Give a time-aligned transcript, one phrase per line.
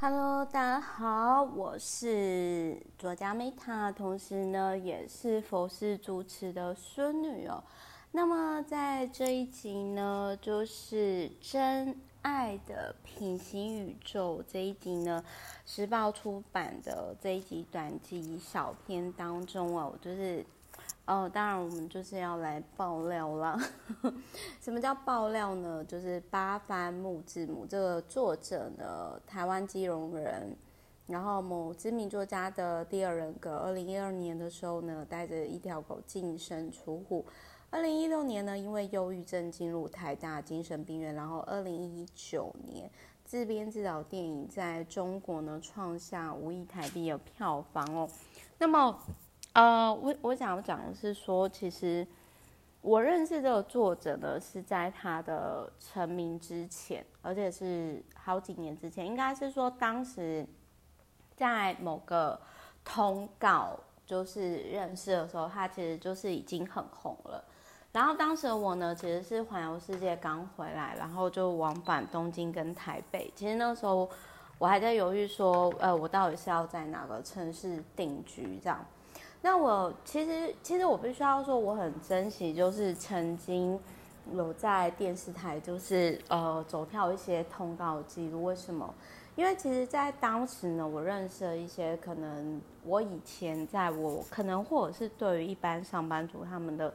[0.00, 7.62] Hello，大家好，我是作家 Meta，同时呢也是佛事主持的孙女哦。
[8.10, 15.24] 那么在这一集呢，就是真爱的平行宇宙这一集呢，
[15.64, 20.44] 时报出版的这一集短集小篇当中哦，就是。
[21.06, 23.60] 哦，当然我们就是要来爆料啦。
[24.62, 25.84] 什么叫爆料呢？
[25.84, 30.56] 就是八番木字母这个作者呢，台湾基隆人，
[31.06, 33.58] 然后某知名作家的第二人格。
[33.58, 37.22] 二零一二年的时候呢，带着一条狗净身出户。
[37.68, 41.14] 二零一六年呢，因为忧郁症进入台大精神病院。
[41.14, 42.90] 然后二零一九年
[43.26, 48.08] 自编自导电影在中国呢创下五亿台币的票房哦。
[48.56, 48.98] 那么。
[49.54, 52.06] 呃，我我想要讲的是说，其实
[52.80, 60.44] 我认识这个作者呢，是在他的成名之前，而且是好几年之前，应该是说当时
[61.36, 62.38] 在某个
[62.84, 67.44] 通告就是认识的时候，他其实就是已经很红了。
[67.92, 73.32] 然后当时我呢，其实是环游世界刚回来，然后就往返东京跟台北。
[73.36, 74.10] 其实那时候
[74.58, 78.84] 我还在犹豫说，呃，我到底是要在哪个城市定居这样。
[79.44, 83.78] 那我其实，其实我必须要说，我很珍惜，就是曾经
[84.32, 88.42] 有在电视台，就是呃走跳一些通告记录。
[88.42, 88.94] 为什么？
[89.36, 96.90] 因为其实，在当时呢，我认识了一些可能我以前在我可能或者是对于一般上班族他们的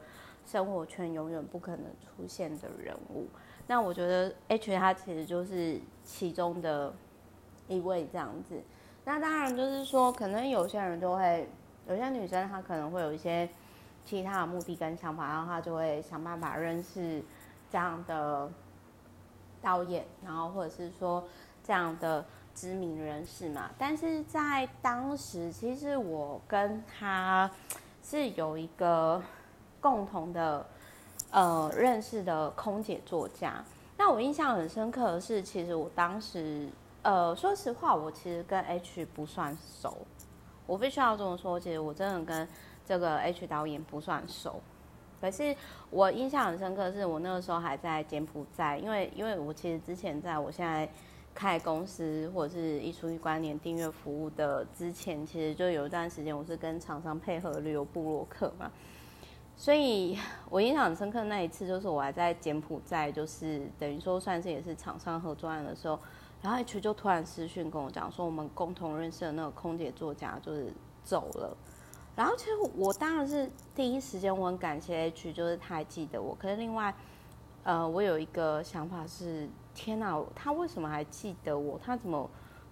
[0.48, 3.28] 生活圈永远不可能出现的人物。
[3.68, 6.92] 那我觉得 H 他其实就是其中的
[7.68, 8.60] 一位这样子。
[9.06, 11.48] 那当然就是说，可能有些人就会。
[11.90, 13.50] 有些女生她可能会有一些
[14.06, 17.22] 其他的目的跟想法，然后她就会想办法认识
[17.72, 18.50] 这样的
[19.62, 21.24] 导演，然后或者是说
[21.64, 22.24] 这样的
[22.56, 23.70] 知名人士嘛。
[23.78, 27.50] 但是在当时，其实我跟他
[28.04, 29.22] 是有一个
[29.82, 30.66] 共同的
[31.32, 33.64] 呃认识的空姐作家。
[33.98, 36.70] 那我印象很深刻的是，其实我当时
[37.02, 39.98] 呃说实话，我其实跟 H 不算熟。
[40.70, 42.48] 我必须要这么说，其实我真的跟
[42.86, 44.62] 这个 H 导演不算熟，
[45.20, 45.56] 可是
[45.90, 50.88] 我印象很深刻是，我那个时候还在柬埔寨，因为因为我其实之前在我现在
[51.34, 58.72] 开公司或者是一出一观点订阅服务的之前，其实就有一段时间我是跟厂商配合旅游部落客嘛，
[59.58, 60.20] 所以
[60.52, 66.00] 我印象很深刻的那一次就是我还在柬埔寨，就是等于说算是也是厂商合作案的时候。
[66.42, 70.74] 然后 H 就突然私讯跟我讲说，我们共同认识的那个空姐作家就是
[71.04, 71.56] 走了。
[72.16, 76.36] 然后其实我当然是第一时间我很感谢 H，就是他还记得我。
[76.40, 76.94] 可是另外，
[77.64, 81.78] 呃，我有一个想法是，天哪，他为什么还记得我？
[81.78, 82.30] 他怎么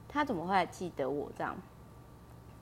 [0.07, 1.55] 他怎么会还记得我这样？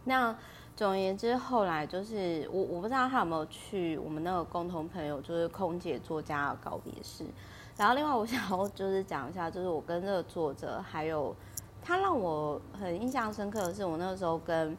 [0.04, 0.36] 那
[0.76, 7.26] 总而言之，后来就是我我不知道他有没有去我们那个共同朋友，就是空姐作家的告别式。
[7.78, 11.36] 然后，另外我想要就是讲一下，就是我跟这个作者，还有
[11.81, 14.78] 他让我很印象深刻的是，我那个时候跟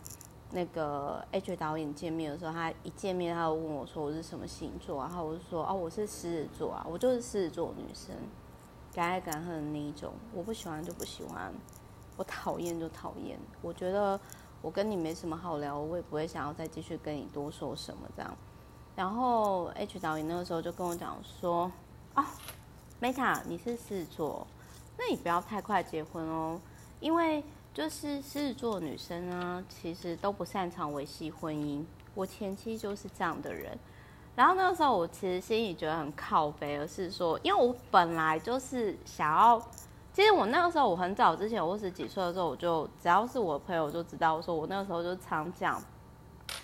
[0.53, 8.17] 那个 H 导演见面的时候，他一见面他就问我说我是什么星座，然后我就说哦，我是狮子座啊，我就是狮子座女生，
[8.95, 11.53] 敢爱敢恨的那一种，我不喜欢就不喜欢，
[12.17, 14.19] 我讨厌就讨厌，我觉得
[14.63, 18.35] 我跟你没什么好聊，我也不会想要再继续跟你多说什么这样。
[18.95, 21.71] 然后 H 导演那个时候就跟我讲说
[22.15, 22.27] 啊。
[22.99, 24.47] Meta，你是狮子座，
[24.97, 26.59] 那你不要太快结婚哦，
[26.99, 31.85] 因为就是狮子座女生呢，其实都不擅长维系婚姻。
[32.15, 33.79] 我前妻就是这样的人，
[34.35, 39.61] 然后那个时候我其实心里觉得很靠北，而是说，因为我本来就是想要，
[40.15, 45.79] 其实我那个时候我很早之前，我二十几岁的时候，我就只要是我朋友就知道，说我那个时候就常讲，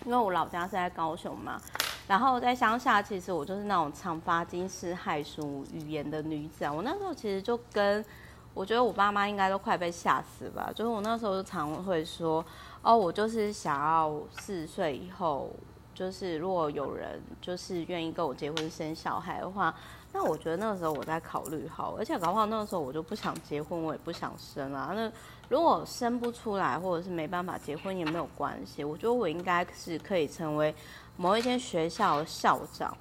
[0.07, 1.61] 因为我老家是在高雄嘛。
[2.09, 6.73] 然后在乡下，其实我就是那种常发、惊世骇俗语言的女子啊。
[6.73, 8.05] 我那时候其实就跟，
[8.53, 10.71] 我觉得我爸妈应该都快被吓死吧。
[10.75, 12.45] 就是我那时候就常会说，
[12.83, 15.51] 哦，我就是想要四十岁以后，
[15.95, 19.75] 就是如果有人就是愿意跟我结婚生小孩的话，
[20.13, 21.95] 那我觉得那个时候我在考虑好。
[21.97, 24.93] 而且搞不好那个时候我就不想结婚，我也不想生啊。
[24.95, 25.11] 那
[25.49, 28.83] 如果生不出来，或者是没办法结婚也没有关系。
[28.83, 30.75] 我觉得我应该是可以成为。
[31.17, 32.97] 某一间学校的校长，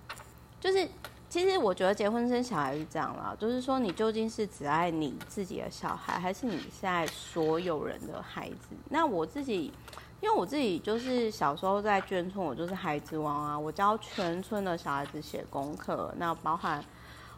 [0.59, 0.87] 就是
[1.29, 8.75] 其实我觉得结婚生小孩是这样啦，就是说你究竟是只爱你自己的小孩，还是你是爱所有人的孩子？
[8.89, 9.73] 那我自己，
[10.21, 16.83] 因为我自己就是小时候在眷村，我就是孩子王啊，我教全村的小孩子写功课，那包含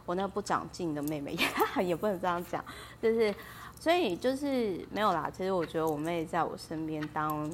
[0.04, 1.36] 我那个不长进的妹妹，
[1.78, 2.64] 也 也不能这样讲，
[3.00, 3.34] 就是。
[3.80, 5.28] 所以就是没有啦。
[5.36, 7.50] 其实我觉得我妹在我身边当，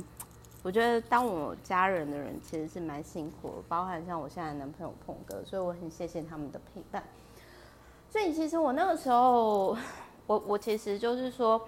[0.62, 7.02] 我觉得当我家人的人其实是蛮辛苦的，包含像我现在男朋友鹏哥，所以我很谢谢他们的陪伴。
[8.10, 9.76] 所以其实我那个时候，
[10.26, 11.60] 我我其实就是说，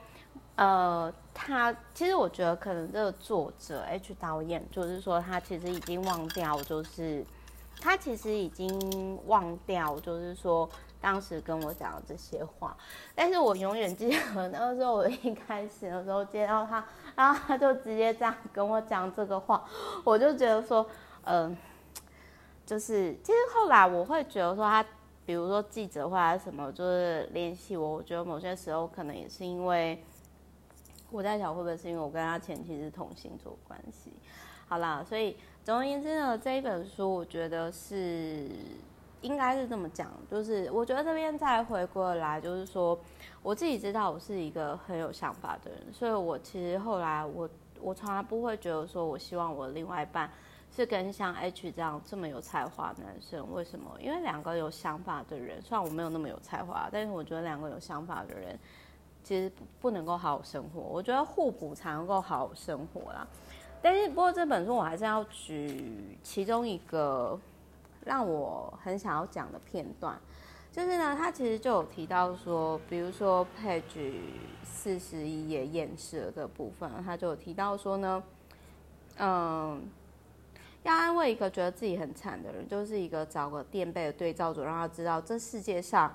[0.57, 7.25] 呃，他其实我觉得可能这个作者 H 导演就是说他其实已经忘掉，就是
[7.81, 10.69] 他其实已经忘掉，就是说。
[11.03, 12.77] 当时跟我讲的这些话，
[13.13, 16.83] 但是我永远记得那个时候，我一开始的时候接到他，
[17.17, 19.65] 然后他就直接这样跟我讲这个话，
[20.05, 20.87] 我就觉得说，
[21.25, 21.57] 嗯、
[22.65, 24.87] 就是其实后来我会觉得说他，
[25.27, 30.01] 比如说记者或者什么，就是联系我，我觉得某些时候可能也是因为
[31.11, 34.13] 我在想会不会是因为我跟他前妻是同星座关系，
[34.69, 38.49] 好啦，所以总而言之呢，这一本书我觉得是。
[39.23, 42.99] 应该是这么讲，就是我觉得这边再回过来，就是说
[43.43, 47.49] 我自己知道我是一个很有想法的人，所以我其实后来我
[47.81, 50.29] 我从来不会觉得说我希望我另外一半
[50.75, 53.47] 是跟像 H 这样这么有才华男生。
[53.53, 53.91] 为什么？
[54.01, 58.59] 因为两个有想法的人，虽然我没有那么有才华，但是我觉得两个有想法的人
[59.23, 60.81] 其实不能够好好生活。
[60.81, 63.27] 我觉得互补才能够好好生活啦。
[63.81, 67.39] 但是不过这本书我还是要举其中一个。
[68.05, 70.19] 让我很想要讲的片段，
[70.73, 74.15] 就是呢，他其实就有提到说，比如说 page
[74.65, 78.23] 四十一页厌世的这部分，他就有提到说呢，
[79.19, 79.83] 嗯，
[80.83, 86.13] 要安慰一个觉得自己很惨的人，就是一个找个垫背的对照组，让他知道这世界上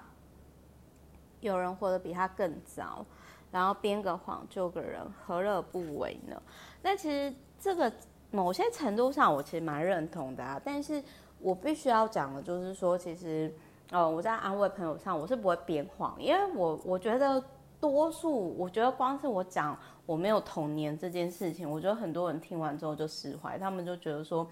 [1.39, 3.05] 有人活得比他更糟，
[3.49, 6.41] 然后编个谎救个人，何乐不为呢？
[6.81, 7.89] 那其实这个
[8.31, 11.01] 某些程度上，我其实蛮认同的啊，但是。
[11.39, 13.53] 我必须要讲的，就是说，其实，
[13.91, 17.41] 呃，我在安慰朋友上，我是不会编谎，因为我我觉得
[17.79, 24.47] 多数，我觉得光是我讲我没有童年这件事情，我觉得很多人听完之后就释怀，他们就觉得说，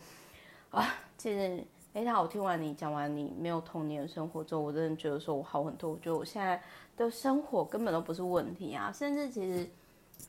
[0.70, 0.88] 啊，
[1.18, 6.62] 其实，哎，他我听完你讲完你没有童年的生活之后，我真的觉得说我好很多，我觉得我现在
[6.96, 9.68] 的生活根本都不是问题啊，甚至其实，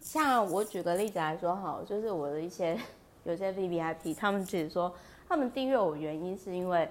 [0.00, 2.76] 像我举个例子来说好，就是我的一些
[3.24, 4.92] 有些 VVIP，他们自己说。
[5.28, 6.88] 他们订阅我原因是因为，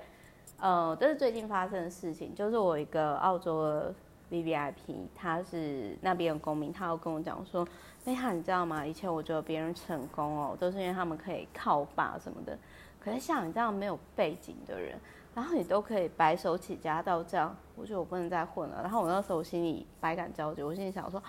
[0.60, 3.94] 呃，这是最近发生的事情，就是我一个澳洲的
[4.30, 4.74] VVIP，
[5.16, 7.66] 他是那边的公民，他要跟我讲说，
[8.06, 8.86] 哎呀，你知道吗？
[8.86, 12.58] 以前我觉得别人成功哦，都是因为他们可以靠爸什么的，
[13.00, 15.00] 可是像你这样没有背景的人，
[15.34, 18.82] 然后你都可以白手起家到这样，我觉得我不能再混了。
[18.82, 21.22] 然后我那时候我心里百感交集，我心里想说，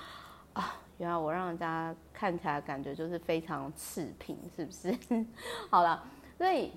[0.55, 4.97] 啊，原来我让人家看起来感觉就是非常赤贫，是不是？
[5.70, 6.03] 好了，
[6.37, 6.73] 所以。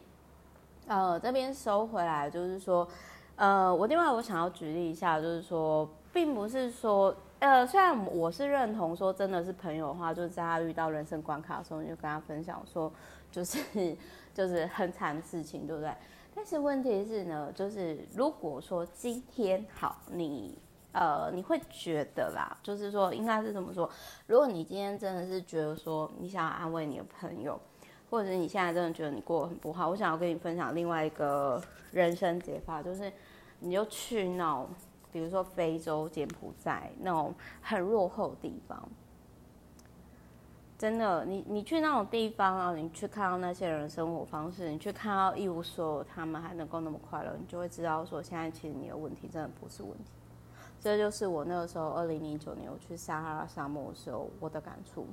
[0.89, 2.87] 呃，这边收回来，就是说，
[3.35, 12.91] 呃，我另外我想要举例一下，就是说，并不是说，呃，虽然我是认同说，真的是朋友的话，就是在他遇到人生关卡的时候，你就跟他分享说，
[13.31, 13.95] 就是
[14.33, 15.93] 就是很惨的事情，对不对？
[16.33, 20.57] 但是问题是呢，就是如果说今天好，你
[20.91, 23.87] 呃，你会觉得啦，就是说，应该是这么说，
[24.25, 27.59] 如果你今天真的是觉得说，你想要安慰你的朋友。
[28.09, 31.61] 或者是你现在真的觉得你过得很不好，我想要跟你分享另外一个
[31.91, 33.11] 人生解法，就是
[33.59, 34.69] 你就去那种，
[35.11, 38.89] 比如说非洲、柬埔寨那种很落后的地方，
[40.77, 50.11] 真的，你你去那种地方啊，你去看到那些人的生活方式，你去看到一无所有，他们还能够那么快乐，你就会知道说，现在其实你的问题真的不是问题。
[50.79, 55.05] 这就是我那个时候二零零九年我去撒哈拉沙漠的时候我的感触。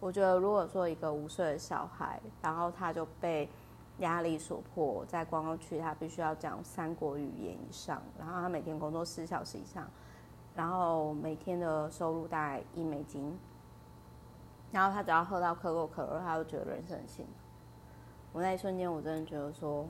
[0.00, 3.48] 我觉得，如果说一个五岁的小孩，然后他就被
[3.98, 9.90] 压力所迫，在观光区他必须要讲三国语言以上，然后他每天工作四小时以上，
[10.54, 13.36] 然后每天的收入大概一美金，
[14.70, 17.32] 然后他只要喝到可口可乐，他就觉得人生很幸福。
[18.32, 19.84] 我那一瞬间，我真的觉得说，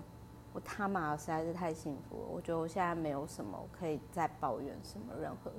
[0.55, 2.23] 我他妈实在是太幸福了。
[2.33, 5.53] 我觉得我现在没有什么可以再抱怨什么任何，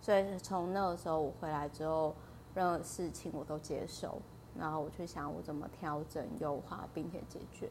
[0.00, 2.12] 所以从那个时候我回来之后。
[2.56, 4.18] 任何事情我都接受，
[4.58, 7.68] 然后我去想我怎么调整、优化，并且解决。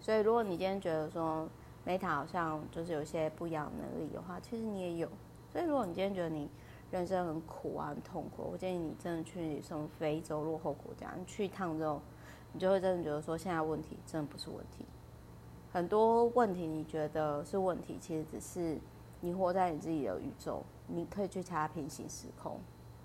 [0.00, 1.48] 所以，如果你今天觉得说
[1.86, 5.08] Meta 好像就是有一些不一样能力的话，其实你也有。
[5.48, 6.50] 所以，如果你今天觉得你
[6.90, 12.02] 人生很苦啊、很痛苦，我建议你真的去什么非洲落后国家，你去一趟之后，
[12.52, 14.84] 你就会真的觉得说，现在问题真的不是问题。
[15.72, 18.76] 很多问题你觉得是问题，其实只是
[19.20, 22.58] 你活在你自己的宇宙，你可以去其他平行时空。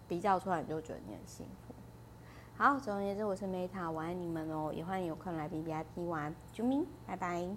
[0.10, 1.74] 比较出来，你就觉得你很幸福。
[2.58, 7.56] 好，总而言之，我是 Meta，我爱你们哦，也欢迎有空来 B B I P 玩，啾咪，拜拜。